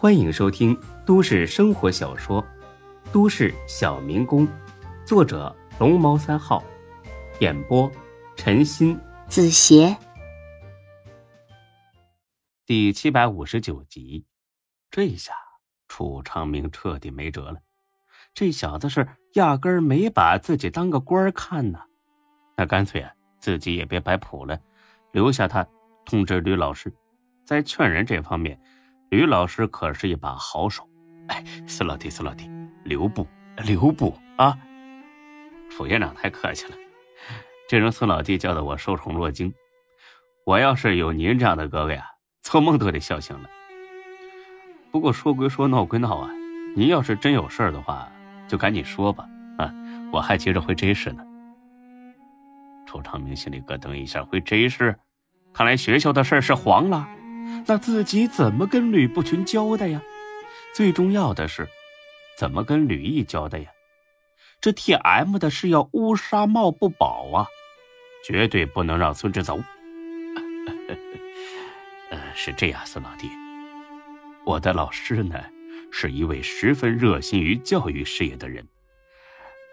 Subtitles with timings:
[0.00, 2.40] 欢迎收听都市生活小说
[3.12, 4.46] 《都市小民工》，
[5.04, 6.62] 作者龙猫三号，
[7.40, 7.90] 演播
[8.36, 9.96] 陈鑫、子邪，
[12.64, 14.24] 第七百五十九集。
[14.88, 15.32] 这下
[15.88, 17.58] 楚长明彻底没辙了，
[18.32, 21.80] 这小子是压根儿没把自己当个官儿看呢。
[22.56, 24.60] 那干脆啊，自己也别摆谱了，
[25.10, 25.66] 留下他
[26.04, 26.94] 通知吕老师，
[27.44, 28.56] 在劝人这方面。
[29.10, 30.86] 吕老师可是一把好手，
[31.28, 32.50] 哎，孙老弟，孙老弟，
[32.84, 33.26] 留步，
[33.64, 34.56] 留步啊！
[35.70, 36.76] 副院长太客气了，
[37.66, 39.52] 这声孙老弟叫的我受宠若惊。
[40.44, 42.04] 我要是有您这样的哥哥呀，
[42.42, 43.48] 做梦都得笑醒了。
[44.90, 46.30] 不过说归说，闹归闹啊，
[46.76, 48.10] 您要是真有事的话，
[48.46, 49.72] 就赶紧说吧，啊，
[50.12, 51.24] 我还急着回 J 市呢。
[52.86, 54.98] 楚长明心里咯噔一下，回 J 市，
[55.54, 57.08] 看来学校的事是黄了。
[57.66, 60.00] 那自己怎么跟吕不群交代呀？
[60.74, 61.68] 最重要的是，
[62.36, 63.70] 怎么跟吕毅交代呀？
[64.60, 67.46] 这 T M 的是要乌纱帽不保啊，
[68.24, 69.58] 绝对不能让孙志走。
[72.10, 73.30] 呃，是这样，孙老弟，
[74.44, 75.42] 我的老师呢，
[75.90, 78.66] 是一位十分热心于教育事业的人。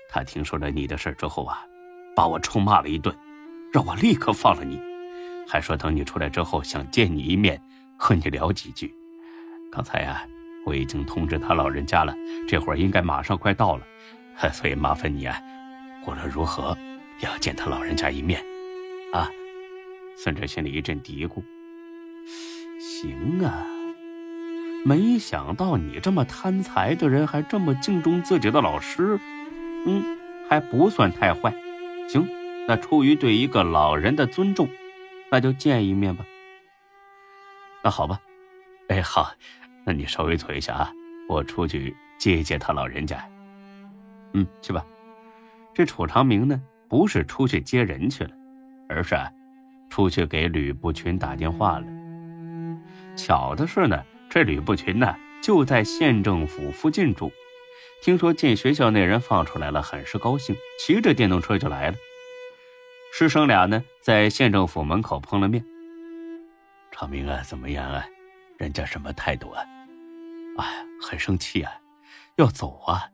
[0.09, 1.65] 他听说了你的事之后啊，
[2.15, 3.15] 把我臭骂了一顿，
[3.73, 4.79] 让我立刻放了你。
[5.47, 7.61] 还说等你出来之后想见你一面，
[7.97, 8.93] 和你聊几句。
[9.71, 10.25] 刚才呀，
[10.65, 12.15] 我已经通知他老人家了，
[12.47, 13.85] 这会儿应该马上快到了，
[14.51, 15.39] 所以麻烦你啊，
[16.07, 16.77] 无论如何
[17.21, 18.43] 要见他老人家一面，
[19.13, 19.29] 啊。
[20.17, 21.43] 孙哲心里一阵嘀咕：
[22.79, 23.65] 行啊，
[24.85, 29.19] 没想到你这么贪财的人还这么敬重自己的老师，
[29.85, 30.01] 嗯，
[30.49, 31.53] 还不算太坏。
[32.07, 32.25] 行，
[32.65, 34.69] 那出于对一个老人的尊重。
[35.35, 36.25] 那就见一面吧。
[37.83, 38.17] 那好吧，
[38.87, 39.33] 哎，好，
[39.85, 40.89] 那你稍微坐一下啊，
[41.27, 43.21] 我出去接一接他老人家。
[44.33, 44.85] 嗯，去吧。
[45.73, 48.29] 这楚长明呢，不是出去接人去了，
[48.87, 49.29] 而是啊，
[49.89, 51.85] 出去给吕不群打电话了。
[53.17, 55.13] 巧的是呢，这吕不群呢
[55.43, 57.29] 就在县政府附近住，
[58.01, 61.97] 听说进学校那人放出来了，很是高兴，骑着电动车就来了。
[63.17, 65.65] 师生俩呢，在县政府门口碰了面。
[66.91, 68.05] 长明啊，怎么样啊？
[68.57, 69.63] 人家什么态度啊？
[70.57, 71.71] 哎，很生气啊，
[72.35, 73.09] 要走啊。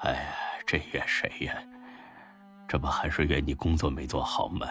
[0.00, 0.34] 哎呀，
[0.66, 1.56] 这怨谁呀？
[2.68, 4.68] 这不还是怨你工作没做好吗？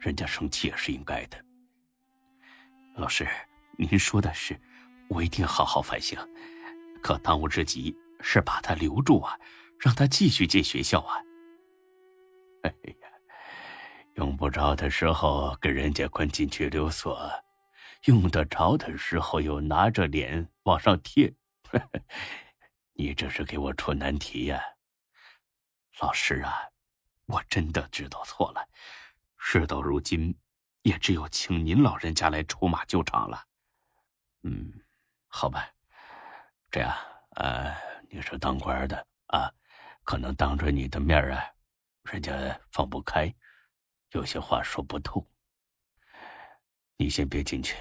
[0.00, 1.38] 人家生气也是应该的。
[2.96, 3.24] 老师，
[3.78, 4.60] 您说的是，
[5.08, 6.18] 我一定好好反省。
[7.00, 9.38] 可当务之急是把他留住啊，
[9.78, 11.22] 让他继续进学校啊。
[12.62, 13.07] 哎呀！
[14.18, 17.30] 用不着的时候跟人家关进拘留所，
[18.06, 21.32] 用得着的时候又拿着脸往上贴，
[22.94, 24.60] 你这是给我出难题呀，
[26.00, 26.52] 老师啊，
[27.26, 28.68] 我真的知道错了，
[29.36, 30.36] 事到如今，
[30.82, 33.44] 也只有请您老人家来出马救场了。
[34.42, 34.72] 嗯，
[35.28, 35.64] 好吧，
[36.72, 36.92] 这样，
[37.36, 37.72] 呃，
[38.10, 39.48] 你是当官的啊，
[40.02, 41.40] 可能当着你的面啊，
[42.02, 42.32] 人家
[42.72, 43.32] 放不开。
[44.12, 45.26] 有些话说不透，
[46.96, 47.76] 你先别进去，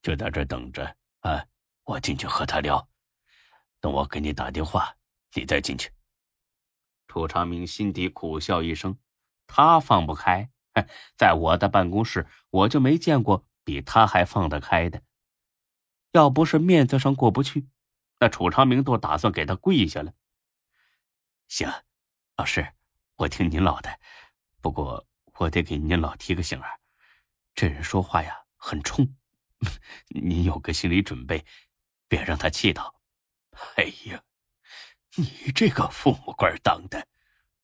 [0.00, 1.44] 就在这等着啊！
[1.82, 2.88] 我进去和他聊，
[3.80, 4.96] 等我给你打电话，
[5.34, 5.90] 你再进去。
[7.08, 8.96] 楚长明心底苦笑一声，
[9.46, 10.50] 他放不开，
[11.16, 15.02] 在我的办公室，我就没见过比他还放得开的。
[16.12, 17.68] 要不是面子上过不去，
[18.20, 20.12] 那楚长明都打算给他跪下了。
[21.48, 21.68] 行，
[22.36, 22.74] 老师，
[23.16, 23.98] 我听您老的，
[24.60, 25.07] 不过。
[25.38, 26.68] 我得给您老提个醒啊，
[27.54, 29.06] 这人说话呀很冲，
[30.10, 31.44] 您有个心理准备，
[32.08, 32.94] 别让他气到。
[33.76, 34.20] 哎呀，
[35.16, 37.06] 你这个父母官当的，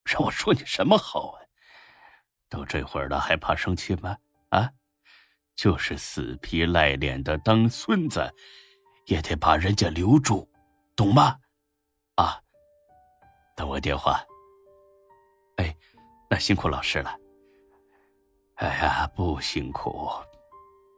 [0.05, 1.43] 让我说你什么好啊？
[2.49, 4.17] 都这会儿了还怕生气吗？
[4.51, 4.71] 啊，
[5.57, 8.33] 就是死皮赖脸的当孙子，
[9.07, 10.49] 也得把人家留住，
[10.95, 11.41] 懂吗？
[12.15, 12.41] 啊，
[13.57, 14.21] 等我电话。
[15.57, 15.77] 哎，
[16.31, 17.19] 那辛苦老师了。
[18.65, 20.09] 哎呀，不辛苦，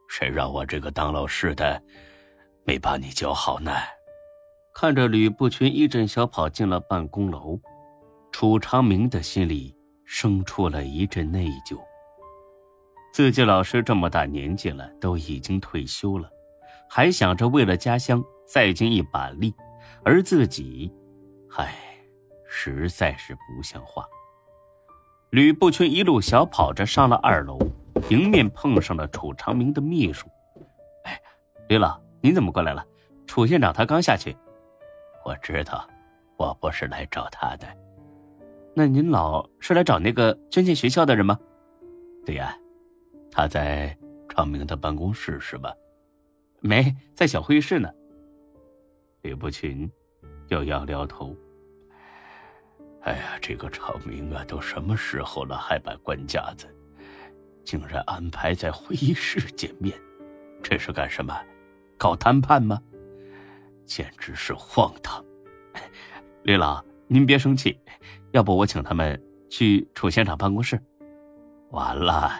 [0.07, 1.83] 谁让我这个当老师的
[2.63, 3.73] 没把你教好呢？
[4.73, 7.59] 看着吕不群一阵小跑进了办公楼，
[8.31, 9.75] 楚长明的心里
[10.05, 11.77] 生出了一阵内疚。
[13.11, 16.29] 自己老师这么大年纪了，都已经退休了，
[16.89, 19.53] 还想着为了家乡再尽一把力，
[20.05, 20.89] 而自己，
[21.57, 21.75] 唉，
[22.47, 24.05] 实在是不像话。
[25.31, 27.59] 吕布群一路小跑着上了二楼，
[28.09, 30.25] 迎面碰上了楚长明的秘书。
[31.03, 31.19] 哎，
[31.67, 32.85] 吕老，您怎么过来了？
[33.25, 34.35] 楚县长他刚下去。
[35.25, 35.85] 我知道，
[36.37, 37.67] 我不是来找他的。
[38.73, 41.37] 那您老是来找那个捐建学校的人吗？
[42.25, 42.57] 对呀，
[43.29, 43.95] 他在
[44.29, 45.73] 昌明的办公室是吧？
[46.61, 47.89] 没，在小会议室呢。
[49.23, 49.91] 吕布群
[50.47, 51.35] 又摇摇头。
[53.01, 56.67] 哎呀，这个昌明啊，都什么时候了还摆官架子？
[57.63, 59.97] 竟然安排在会议室见面，
[60.61, 61.33] 这是干什么？
[61.97, 62.81] 搞谈判吗？
[63.85, 65.23] 简直是荒唐！
[66.43, 67.79] 李老，您别生气，
[68.31, 70.77] 要不我请他们去楚县长办公室。
[71.71, 72.31] 完了，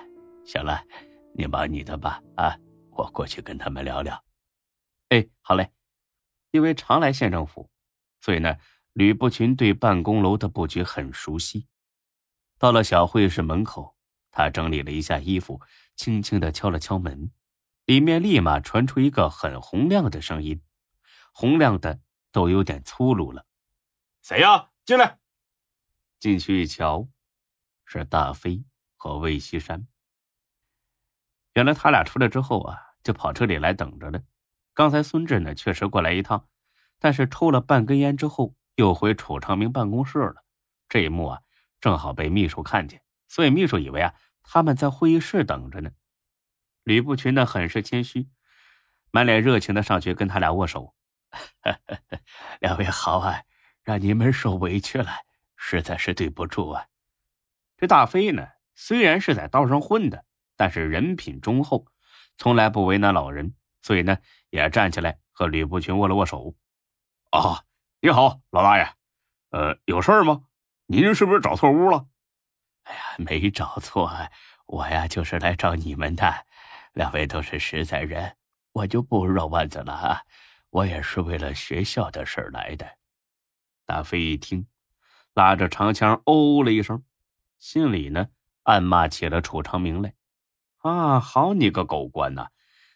[0.46, 0.82] 行了，
[1.34, 2.22] 你忙你的吧。
[2.36, 2.58] 啊，
[2.92, 4.22] 我过去跟他们聊聊。
[5.10, 5.70] 哎，好嘞。
[6.52, 7.70] 因为常来县政府，
[8.20, 8.56] 所以呢。
[8.98, 11.68] 吕不群对办公楼的布局很熟悉。
[12.58, 13.96] 到了小会议室门口，
[14.32, 15.62] 他整理了一下衣服，
[15.96, 17.32] 轻轻的敲了敲门，
[17.86, 20.64] 里面立马传出一个很洪亮的声音，
[21.32, 22.00] 洪亮的
[22.32, 23.46] 都有点粗鲁了
[24.24, 24.72] ：“谁呀？
[24.84, 25.20] 进来！”
[26.18, 27.08] 进去一瞧，
[27.86, 28.66] 是大飞
[28.96, 29.88] 和魏西山。
[31.54, 34.24] 原来他俩出来之后啊，就跑这里来等着了。
[34.74, 36.50] 刚才孙志呢，确实过来一趟，
[36.98, 38.56] 但是抽了半根烟之后。
[38.78, 40.46] 又回楚长明办公室了，
[40.88, 41.42] 这一幕啊，
[41.82, 44.14] 正好被秘书看见，所以秘书以为啊
[44.44, 45.90] 他们在会议室等着呢。
[46.84, 48.30] 吕不群呢很是谦虚，
[49.10, 50.94] 满脸热情的上去跟他俩握手
[52.62, 53.42] ：“两位好啊，
[53.84, 55.10] 让你们受委屈了，
[55.56, 56.86] 实在是对不住啊。”
[57.78, 60.24] 这大飞呢虽然是在道上混的，
[60.56, 61.88] 但是人品忠厚，
[62.38, 64.20] 从来不为难老人，所以呢
[64.52, 66.54] 也站起来和吕不群握了握手。
[67.32, 67.67] 啊。
[68.00, 68.88] 你好，老大爷，
[69.50, 70.44] 呃，有事吗？
[70.86, 72.06] 您是不是找错屋了？
[72.84, 74.12] 哎呀，没找错，
[74.68, 76.46] 我呀就是来找你们的。
[76.94, 78.38] 两位都是实在人，
[78.72, 80.22] 我就不绕弯子了啊。
[80.70, 82.88] 我也是为了学校的事来的。
[83.84, 84.68] 大飞一听，
[85.34, 87.04] 拉着长枪哦了一声，
[87.58, 88.28] 心里呢
[88.62, 90.14] 暗骂起了楚长明来。
[90.84, 92.50] 啊，好你个狗官呐，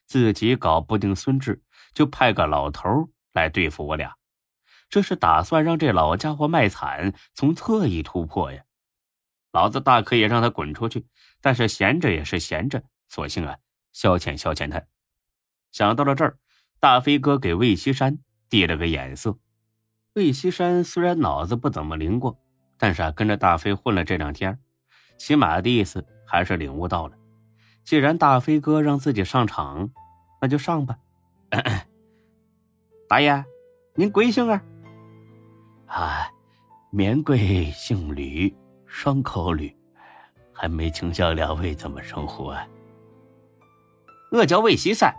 [0.06, 4.16] 自己搞不定孙志，就派个老头来对付我俩。
[4.92, 8.62] 这是打算让这老家伙卖惨，从侧翼突破呀！
[9.54, 11.08] 老子大可以让他滚出去，
[11.40, 13.56] 但是闲着也是闲着，索性啊
[13.94, 14.84] 消遣消遣他。
[15.72, 16.38] 想到了这儿，
[16.82, 19.38] 大飞哥给魏西山递了个眼色。
[20.16, 22.36] 魏西山虽然脑子不怎么灵光，
[22.78, 24.60] 但是啊跟着大飞混了这两天，
[25.18, 27.16] 起码的意思还是领悟到了。
[27.86, 29.90] 既然大飞哥让自己上场，
[30.42, 30.98] 那就上吧。
[33.08, 33.46] 大爷，
[33.96, 34.62] 您贵姓啊？
[35.92, 36.26] 啊，
[36.90, 38.56] 免贵姓吕，
[38.86, 39.76] 双口吕，
[40.54, 42.66] 还没请教两位怎么称呼啊？
[44.32, 45.14] 我叫魏西山，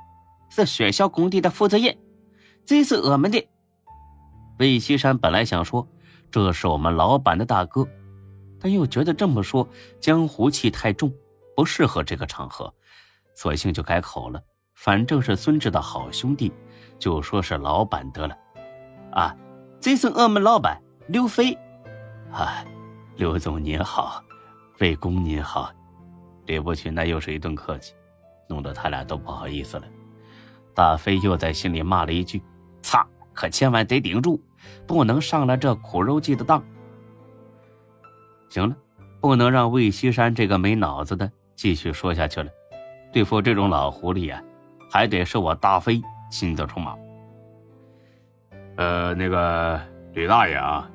[0.49, 1.95] 是学校工地的负责人，
[2.65, 3.47] 这是我们的。
[4.59, 5.87] 魏西山本来想说
[6.31, 7.87] 这是我们老板的大哥，
[8.59, 9.69] 但又觉得这么说
[10.01, 11.13] 江湖气太重，
[11.55, 12.73] 不适合这个场合，
[13.35, 14.43] 索性就改口了。
[14.75, 16.51] 反正是孙志的好兄弟，
[16.99, 18.35] 就说是老板得了。
[19.13, 19.37] 啊。
[19.83, 21.53] 这是我们老板刘飞，
[22.31, 22.65] 啊，
[23.17, 24.23] 刘总您好，
[24.79, 25.73] 魏公您好，
[26.47, 27.93] 李不群那又是一顿客气，
[28.49, 29.83] 弄得他俩都不好意思了。
[30.73, 32.41] 大飞又在心里骂了一句
[32.81, 34.41] ：“擦，可千万得顶住，
[34.87, 36.63] 不能上了这苦肉计的当。”
[38.51, 38.77] 行了，
[39.21, 42.49] 不能让魏西山这个没脑子的继续说下去了。
[43.13, 44.41] 对付这种老狐狸啊，
[44.89, 46.97] 还得是我大飞亲自出马。
[48.83, 49.81] 呃，那个
[50.13, 50.91] 吕大爷啊，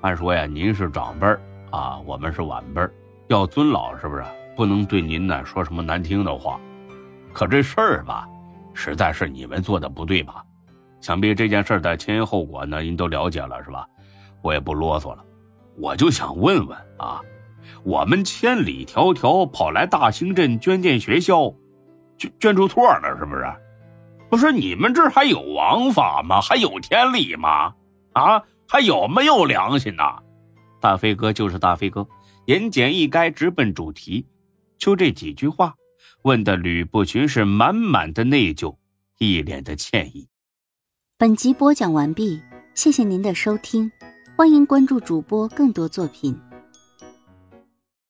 [0.00, 1.26] 按说呀，您是长辈
[1.72, 2.80] 啊，我们是晚辈
[3.26, 4.24] 要尊老，是不是？
[4.54, 6.60] 不能对您呢说什么难听的话。
[7.32, 8.04] 可这事儿。
[8.04, 8.28] 吧，
[8.74, 10.44] 实在是你们做的不对吧？
[11.00, 13.84] 想必这件事的前因后果呢，您都了解了是吧？
[14.40, 15.24] 我也不啰嗦了，
[15.76, 17.20] 我就想问问啊，
[17.82, 21.52] 我们千里迢迢跑来大兴镇捐建学校，
[22.16, 23.44] 捐捐出错了是不是？
[24.36, 26.42] 不是你们这还有王法吗？
[26.42, 27.72] 还有天理吗？
[28.12, 30.18] 啊，还有没有良心呐？
[30.78, 32.06] 大飞哥就是大飞哥，
[32.44, 34.26] 言简意赅，直奔主题。
[34.76, 35.74] 就这几句话，
[36.24, 38.76] 问的吕布群是满满的内疚，
[39.16, 40.28] 一脸的歉意。
[41.16, 42.38] 本集播讲完毕，
[42.74, 43.90] 谢谢您的收听，
[44.36, 46.38] 欢迎关注主播更多作品。